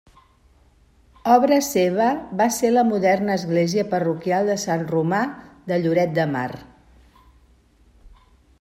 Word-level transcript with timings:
Obra 1.33 1.59
seva 1.67 2.07
va 2.39 2.47
ser 2.55 2.71
la 2.71 2.83
moderna 2.93 3.35
església 3.41 3.85
Parroquial 3.93 4.49
de 4.53 4.57
Sant 4.63 4.87
Romà 4.95 5.21
de 5.73 5.81
Lloret 5.85 6.17
de 6.17 6.27
Mar. 6.33 6.49